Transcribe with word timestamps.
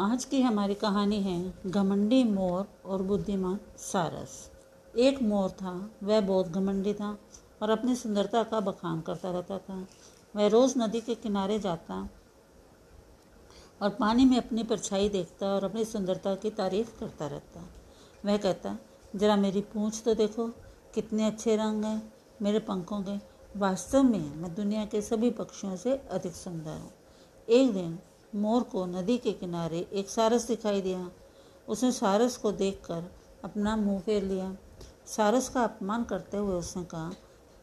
आज 0.00 0.24
की 0.24 0.42
हमारी 0.42 0.74
कहानी 0.74 1.22
है 1.22 1.54
घमंडी 1.66 2.24
मोर 2.24 2.66
और 2.84 3.02
बुद्धिमान 3.02 3.58
सारस। 3.78 4.50
एक 4.98 5.22
मोर 5.22 5.50
था, 5.50 5.90
वह 6.02 6.20
बहुत 6.20 6.48
घमंडी 6.48 6.94
था 6.94 7.18
और 7.62 7.70
अपनी 7.70 7.94
सुंदरता 7.94 8.42
का 8.42 8.60
बखान 8.60 9.00
करता 9.00 9.30
रहता 9.30 9.58
था। 9.58 9.86
वह 10.36 10.46
रोज़ 10.46 10.78
नदी 10.78 11.00
के 11.00 11.14
किनारे 11.14 11.58
जाता 11.58 12.08
और 13.82 13.90
पानी 13.90 14.24
में 14.24 14.36
अपनी 14.38 14.62
परछाई 14.62 15.08
देखता 15.08 15.46
और 15.46 15.64
अपनी 15.64 15.84
सुंदरता 15.84 16.34
की 16.34 16.50
तारीफ़ 16.50 17.00
करता 17.00 17.26
रहता। 17.26 17.68
वह 18.24 18.36
कहता, 18.36 18.78
ज़रा 19.16 19.36
मेरी 19.36 19.60
पूँछ 19.60 20.02
तो 20.04 20.14
देखो, 20.14 20.48
कितने 20.94 21.26
अच्छे 21.26 21.56
रंग 21.56 21.84
हैं, 21.84 22.12
मेरे 22.42 22.58
पंखों 22.58 23.02
के। 23.02 23.16
वास्तव 23.58 24.02
में 24.02 24.34
मैं 24.34 24.54
दुनिया 24.54 24.84
के 24.84 25.02
सभी 25.02 25.30
पक्षियों 25.30 25.76
से 25.76 25.96
अधिक 25.96 26.32
सुंदर 26.32 26.70
हूँ। 26.70 26.92
एक 27.48 27.72
दिन 27.72 27.98
मोर 28.32 28.62
को 28.62 28.84
नदी 28.86 29.16
के 29.18 29.32
किनारे 29.32 29.78
एक 29.92 30.10
सारस 30.10 30.46
दिखाई 30.46 30.80
दिया। 30.80 31.10
उसने 31.68 31.90
सारस 31.92 32.36
को 32.36 32.52
देखकर 32.52 33.10
अपना 33.44 33.76
मुँह 33.76 34.00
फेर 34.00 34.22
लिया। 34.22 34.54
सारस 35.06 35.48
का 35.48 35.64
अपमान 35.64 36.04
करते 36.04 36.36
हुए 36.36 36.54
उसने 36.54 36.84
कहा, 36.84 37.12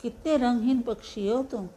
कितने 0.03 0.38
रंगहीन 0.38 0.81
पक्षी 0.81 1.27
हो 1.30 1.41
तुम। 1.43 1.67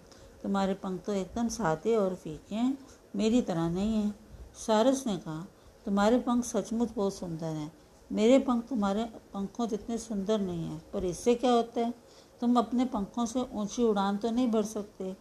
तुम्हारे 0.43 0.75
पंख 0.75 1.01
तो 1.01 1.13
एकदम 1.13 1.49
सादे 1.49 1.95
और 1.97 2.15
फीके 2.15 2.55
हैं। 2.55 2.79
मेरी 3.17 3.43
तरह 3.43 3.69
नहीं 3.69 3.95
है। 3.95 4.15
सारस 4.57 5.05
ने 5.07 5.17
कहा, 5.17 5.47
तुम्हारे 5.87 6.19
पंख 6.19 6.45
सचमुच 6.45 6.91
बहुत 6.97 7.15
सुंदर 7.15 7.47
हैं। 7.47 7.73
मेरे 8.11 8.39
पंख 8.39 8.65
तुम्हारे 8.65 9.05
पंखों 9.35 9.67
जितने 9.67 9.99
सुंदर 9.99 10.41
नहीं 10.41 10.65
हैं, 10.65 10.83
पर 10.93 11.05
इससे 11.05 11.35
क्या 11.35 11.51
होता 11.51 11.81
है? 11.81 11.95
तुम 12.41 12.57
अपने 12.59 12.85
पंखों 12.85 13.27
से 13.27 13.41
ऊँची 13.53 13.83
उड़ान 13.83 14.17
तो 14.17 14.31
नहीं 14.31 14.51
भर 14.51 14.63
सकते। 14.63 15.17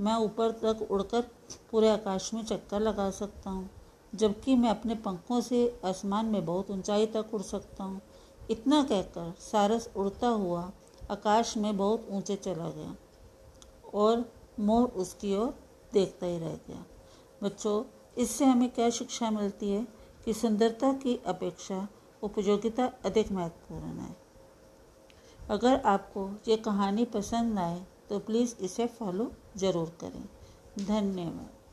मैं 0.00 0.14
ऊपर 0.16 0.50
तक 0.62 0.86
उड़कर 0.90 1.20
पूरे 1.70 1.88
आकाश 1.90 2.32
में 2.34 2.42
चक्कर 2.44 2.80
लगा 2.80 3.10
सकता 3.10 3.50
हूँ, 3.50 3.68
जबकि 4.12 4.54
मैं 4.56 4.70
अपने 4.70 4.94
पंखों 4.94 5.40
से 5.40 5.80
आसमान 5.84 6.26
में 6.26 6.44
बहुत 6.46 6.70
ऊंचाई 6.70 7.06
तक 7.06 7.34
उड़ 7.34 7.42
सकता 7.42 7.84
हूँ। 7.84 8.00
इतना 8.50 8.82
कहकर 8.82 9.32
सारस 9.40 9.88
उड़ता 9.96 10.28
हुआ 10.28 10.70
आकाश 11.10 11.56
में 11.56 11.76
बहुत 11.76 12.08
ऊँचे 12.10 12.36
चला 12.36 12.68
गया 12.70 12.94
और 13.94 14.24
मोर 14.60 14.88
उसकी 14.96 15.34
ओर 15.36 15.54
देखता 15.92 16.26
ही 16.26 16.38
रह 16.38 16.58
गया। 16.68 16.84
बच्चों, 17.42 17.82
इससे 18.18 18.44
हमें 18.44 18.68
क्या 18.70 18.90
शिक्षा 18.90 19.30
मिलती 19.30 19.70
है 19.70 19.86
कि 20.24 20.34
सुंदरता 20.34 20.92
की 20.94 21.18
अपेक्षा 21.26 21.86
उपयोगिता 22.22 22.90
अधिक 23.04 23.32
महत्वपूर्ण 23.32 23.98
है। 23.98 24.16
अगर 25.50 25.80
आपको 25.86 26.28
ये 26.48 26.56
कहानी 26.56 27.04
पसंद 27.04 27.58
आए 27.58 27.84
तो 28.08 28.18
प्लीज़ 28.18 28.54
इसे 28.60 28.86
फॉलो 28.86 29.30
ज़रूर 29.56 29.96
करें। 30.00 30.24
धन्यवाद। 30.86 31.63